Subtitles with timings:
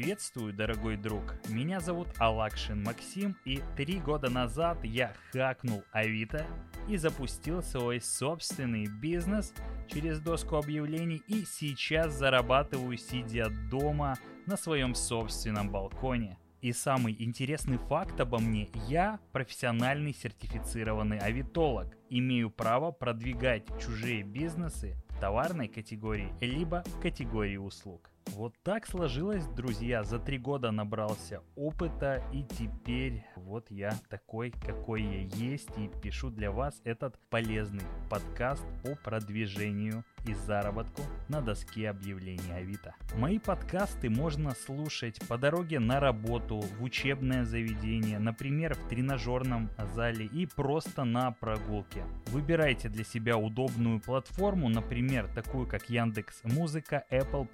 [0.00, 1.34] Приветствую, дорогой друг.
[1.50, 6.46] Меня зовут Алакшин Максим, и три года назад я хакнул Авито
[6.88, 9.52] и запустил свой собственный бизнес
[9.88, 14.16] через доску объявлений и сейчас зарабатываю, сидя дома
[14.46, 16.38] на своем собственном балконе.
[16.62, 21.94] И самый интересный факт обо мне, я профессиональный сертифицированный авитолог.
[22.08, 28.10] Имею право продвигать чужие бизнесы в товарной категории, либо в категории услуг.
[28.28, 30.04] Вот так сложилось, друзья.
[30.04, 36.30] За три года набрался опыта и теперь вот я такой, какой я есть и пишу
[36.30, 42.94] для вас этот полезный подкаст по продвижению и заработку на доске объявлений Авито.
[43.16, 50.26] Мои подкасты можно слушать по дороге на работу, в учебное заведение, например, в тренажерном зале
[50.26, 52.04] и просто на прогулке.
[52.26, 57.46] Выбирайте для себя удобную платформу, например, такую как Яндекс Музыка, Apple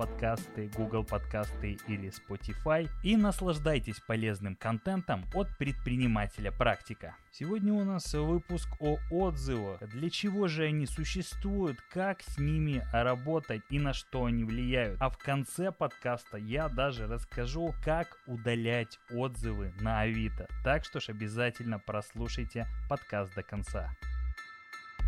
[0.57, 7.17] подкасты, Google подкасты или Spotify и наслаждайтесь полезным контентом от предпринимателя практика.
[7.31, 9.81] Сегодня у нас выпуск о отзывах.
[9.89, 14.97] Для чего же они существуют, как с ними работать и на что они влияют.
[15.01, 20.49] А в конце подкаста я даже расскажу, как удалять отзывы на Авито.
[20.65, 23.91] Так что ж обязательно прослушайте подкаст до конца.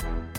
[0.00, 0.37] В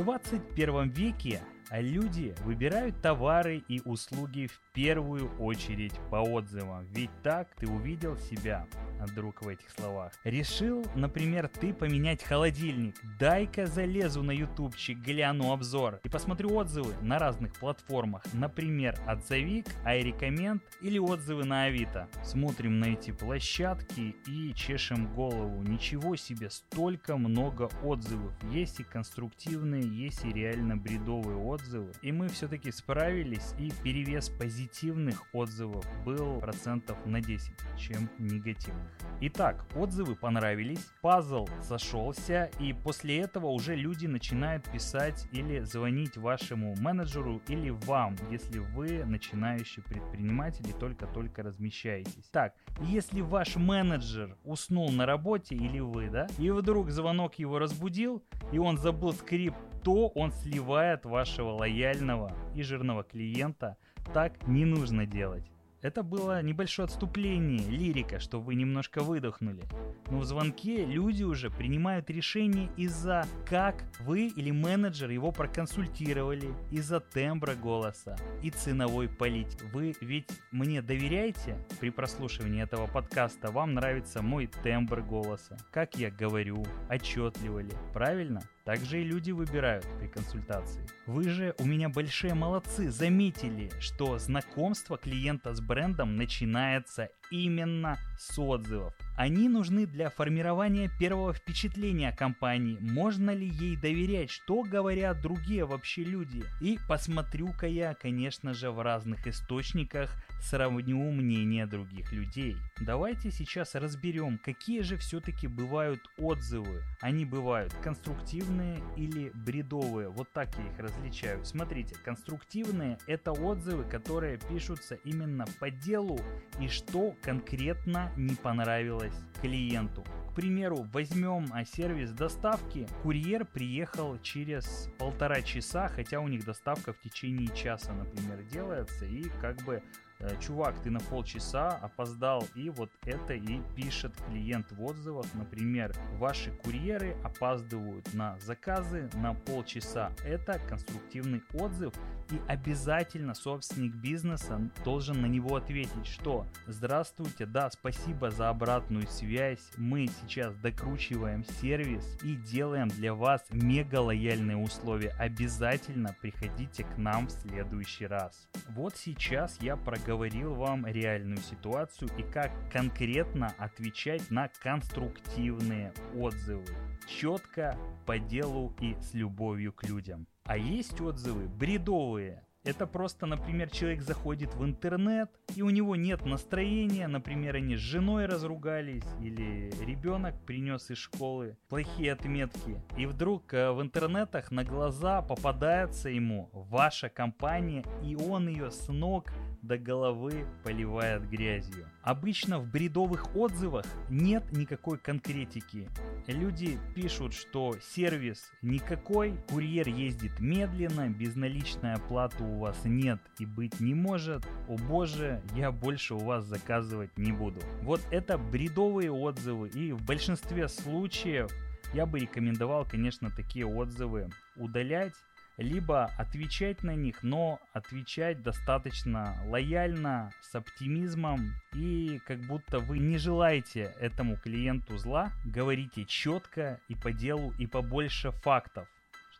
[0.00, 1.42] 21 веке
[1.78, 6.86] люди выбирают товары и услуги в первую очередь по отзывам.
[6.90, 8.66] Ведь так ты увидел себя
[9.14, 10.12] друг в этих словах.
[10.24, 12.96] Решил, например, ты поменять холодильник.
[13.18, 18.22] Дай-ка залезу на ютубчик, гляну обзор и посмотрю отзывы на разных платформах.
[18.32, 22.08] Например, Отзовик, iRecommend или отзывы на Авито.
[22.24, 25.62] Смотрим на эти площадки и чешем голову.
[25.62, 28.32] Ничего себе, столько много отзывов.
[28.50, 31.59] Есть и конструктивные, есть и реально бредовые отзывы.
[32.02, 38.90] И мы все-таки справились и перевес позитивных отзывов был процентов на 10, чем негативных.
[39.20, 46.74] Итак, отзывы понравились, пазл сошелся, и после этого уже люди начинают писать или звонить вашему
[46.76, 52.28] менеджеру или вам, если вы начинающий предприниматель и только-только размещаетесь.
[52.32, 58.22] Так, если ваш менеджер уснул на работе или вы, да, и вдруг звонок его разбудил,
[58.52, 63.76] и он забыл скрипт, то он сливает вашего лояльного и жирного клиента.
[64.12, 65.50] Так не нужно делать.
[65.82, 69.62] Это было небольшое отступление, лирика, что вы немножко выдохнули.
[70.10, 77.00] Но в звонке люди уже принимают решение из-за как вы или менеджер его проконсультировали, из-за
[77.00, 79.64] тембра голоса и ценовой политики.
[79.72, 83.50] Вы ведь мне доверяете при прослушивании этого подкаста?
[83.50, 88.42] Вам нравится мой тембр голоса, как я говорю, отчетливо ли, правильно?
[88.70, 90.80] Также и люди выбирают при консультации.
[91.06, 98.38] Вы же у меня большие молодцы, заметили, что знакомство клиента с брендом начинается именно с
[98.38, 98.94] отзывов.
[99.16, 102.78] Они нужны для формирования первого впечатления о компании.
[102.80, 106.44] Можно ли ей доверять, что говорят другие вообще люди?
[106.60, 110.10] И посмотрю-ка я, конечно же, в разных источниках
[110.40, 112.56] сравню мнение других людей.
[112.80, 116.82] Давайте сейчас разберем, какие же все-таки бывают отзывы.
[117.00, 120.08] Они бывают конструктивные или бредовые.
[120.08, 121.44] Вот так я их различаю.
[121.44, 126.18] Смотрите, конструктивные это отзывы, которые пишутся именно по делу
[126.58, 130.04] и что конкретно не понравилось клиенту.
[130.40, 132.88] Примеру, возьмем а, сервис доставки.
[133.02, 139.04] Курьер приехал через полтора часа, хотя у них доставка в течение часа, например, делается.
[139.04, 139.82] И как бы
[140.20, 145.24] Э, чувак, ты на полчаса опоздал, и вот это и пишет клиент в отзывах.
[145.32, 150.12] Например, ваши курьеры опаздывают на заказы на полчаса.
[150.22, 151.94] Это конструктивный отзыв,
[152.30, 159.70] и обязательно собственник бизнеса должен на него ответить, что «Здравствуйте, да, спасибо за обратную связь,
[159.78, 165.14] мы сейчас докручиваем сервис и делаем для вас мега лояльные условия.
[165.18, 168.48] Обязательно приходите к нам в следующий раз».
[168.70, 176.66] Вот сейчас я проговорю говорил вам реальную ситуацию и как конкретно отвечать на конструктивные отзывы.
[177.06, 180.26] Четко, по делу и с любовью к людям.
[180.44, 186.24] А есть отзывы бредовые, это просто, например, человек заходит в интернет, и у него нет
[186.26, 192.82] настроения, например, они с женой разругались, или ребенок принес из школы плохие отметки.
[192.98, 198.88] И вдруг э, в интернетах на глаза попадается ему ваша компания, и он ее с
[198.88, 201.86] ног до головы поливает грязью.
[202.02, 205.88] Обычно в бредовых отзывах нет никакой конкретики.
[206.26, 213.80] Люди пишут, что сервис никакой, курьер ездит медленно, безналичной оплаты у вас нет и быть
[213.80, 214.46] не может.
[214.68, 217.60] О боже, я больше у вас заказывать не буду.
[217.82, 221.50] Вот это бредовые отзывы и в большинстве случаев
[221.92, 225.14] я бы рекомендовал, конечно, такие отзывы удалять,
[225.56, 233.18] либо отвечать на них, но отвечать достаточно лояльно, с оптимизмом и как будто вы не
[233.18, 238.88] желаете этому клиенту зла, говорите четко и по делу и побольше фактов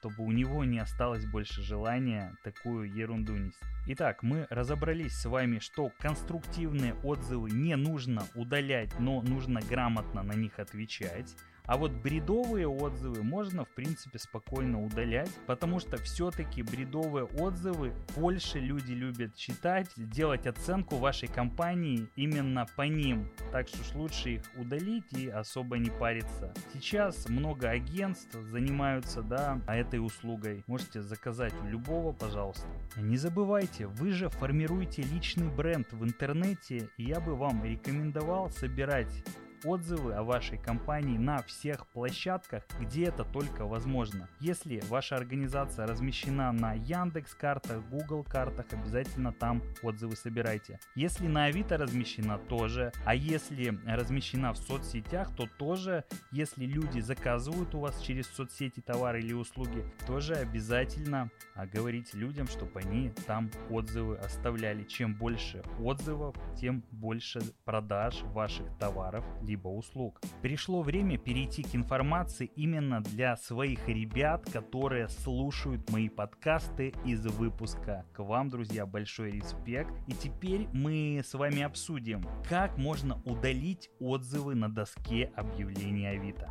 [0.00, 3.58] чтобы у него не осталось больше желания такую ерунду нести.
[3.88, 10.32] Итак, мы разобрались с вами, что конструктивные отзывы не нужно удалять, но нужно грамотно на
[10.32, 11.36] них отвечать.
[11.70, 18.58] А вот бредовые отзывы можно, в принципе, спокойно удалять, потому что все-таки бредовые отзывы больше
[18.58, 23.30] люди любят читать, делать оценку вашей компании именно по ним.
[23.52, 26.52] Так что ж лучше их удалить и особо не париться.
[26.72, 30.64] Сейчас много агентств занимаются, да, этой услугой.
[30.66, 32.66] Можете заказать у любого, пожалуйста.
[32.96, 39.22] Не забывайте, вы же формируете личный бренд в интернете, и я бы вам рекомендовал собирать
[39.64, 44.28] отзывы о вашей компании на всех площадках, где это только возможно.
[44.40, 50.80] Если ваша организация размещена на Яндекс картах, Google картах, обязательно там отзывы собирайте.
[50.94, 52.92] Если на Авито размещена, тоже.
[53.04, 59.20] А если размещена в соцсетях, то тоже, если люди заказывают у вас через соцсети товары
[59.20, 64.84] или услуги, тоже обязательно а, говорите людям, чтобы они там отзывы оставляли.
[64.84, 70.20] Чем больше отзывов, тем больше продаж ваших товаров либо услуг.
[70.42, 78.06] Пришло время перейти к информации именно для своих ребят, которые слушают мои подкасты из выпуска.
[78.12, 79.92] К вам, друзья, большой респект.
[80.06, 86.50] И теперь мы с вами обсудим, как можно удалить отзывы на доске объявления Авито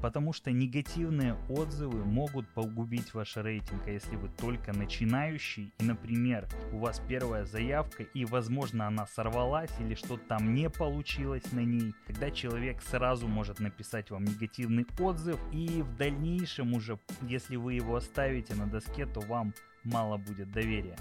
[0.00, 6.48] потому что негативные отзывы могут погубить ваш рейтинг, а если вы только начинающий и, например,
[6.72, 11.94] у вас первая заявка и, возможно, она сорвалась или что-то там не получилось на ней,
[12.06, 17.96] тогда человек сразу может написать вам негативный отзыв и в дальнейшем уже, если вы его
[17.96, 19.54] оставите на доске, то вам
[19.88, 20.96] мало будет доверия.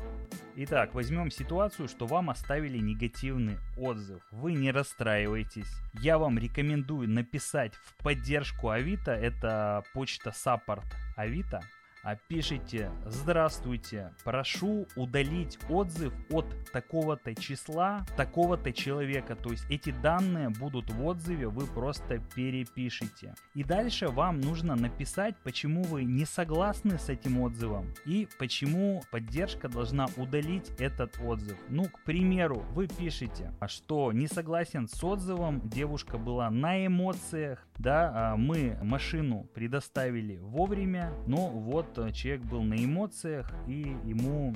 [0.56, 4.22] Итак, возьмем ситуацию, что вам оставили негативный отзыв.
[4.31, 5.72] Вы не расстраивайтесь.
[5.94, 10.86] Я вам рекомендую написать в поддержку Авито, это почта саппорт
[11.16, 11.62] Авито,
[12.07, 19.36] а пишите «Здравствуйте, прошу удалить отзыв от такого-то числа, такого-то человека».
[19.36, 23.36] То есть эти данные будут в отзыве, вы просто перепишите.
[23.56, 29.68] И дальше вам нужно написать, почему вы не согласны с этим отзывом и почему поддержка
[29.68, 31.57] должна удалить этот отзыв.
[31.68, 38.31] Ну, к примеру, вы пишете, что не согласен с отзывом, девушка была на эмоциях, да,
[38.31, 44.54] а мы машину предоставили вовремя, но вот человек был на эмоциях и ему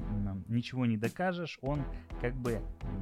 [0.48, 1.84] ничего не докажешь, он
[2.22, 2.62] как бы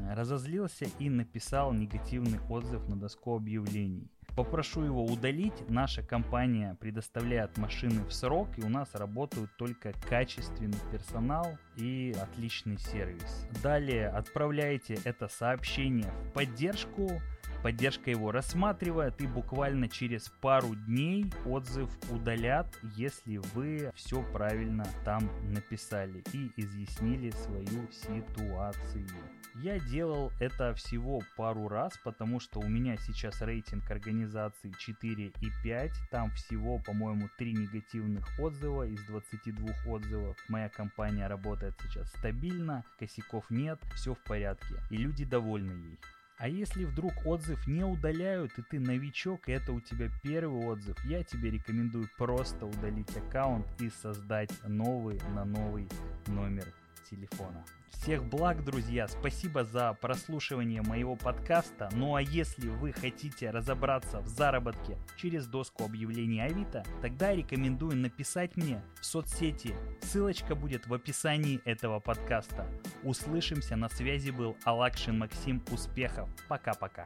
[0.10, 4.10] разозлился и написал негативный отзыв на доску объявлений.
[4.36, 5.68] Попрошу его удалить.
[5.68, 12.78] Наша компания предоставляет машины в срок, и у нас работают только качественный персонал и отличный
[12.78, 13.48] сервис.
[13.62, 17.22] Далее отправляете это сообщение в поддержку
[17.62, 25.30] Поддержка его рассматривает и буквально через пару дней отзыв удалят, если вы все правильно там
[25.52, 29.08] написали и изъяснили свою ситуацию.
[29.56, 35.52] Я делал это всего пару раз, потому что у меня сейчас рейтинг организации 4 и
[35.64, 35.92] 5.
[36.12, 40.38] Там всего, по-моему, 3 негативных отзыва из 22 отзывов.
[40.48, 44.76] Моя компания работает сейчас стабильно, косяков нет, все в порядке.
[44.92, 46.00] И люди довольны ей.
[46.40, 50.98] А если вдруг отзыв не удаляют, и ты новичок, и это у тебя первый отзыв,
[51.04, 55.90] я тебе рекомендую просто удалить аккаунт и создать новый на новый
[56.28, 56.66] номер
[57.10, 57.66] телефона.
[57.92, 59.08] Всех благ, друзья!
[59.08, 61.90] Спасибо за прослушивание моего подкаста.
[61.92, 68.56] Ну а если вы хотите разобраться в заработке через доску объявлений Авито, тогда рекомендую написать
[68.56, 69.76] мне в соцсети.
[70.02, 72.68] Ссылочка будет в описании этого подкаста.
[73.04, 75.62] Услышимся, на связи был Алакшин Максим.
[75.72, 76.30] Успехов!
[76.48, 77.06] Пока-пока!